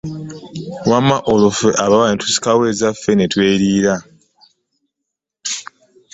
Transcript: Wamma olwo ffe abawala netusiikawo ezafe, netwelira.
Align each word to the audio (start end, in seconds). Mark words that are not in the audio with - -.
Wamma 0.89 1.17
olwo 1.31 1.49
ffe 1.53 1.69
abawala 1.83 2.11
netusiikawo 2.13 2.61
ezafe, 2.71 3.11
netwelira. 3.15 3.95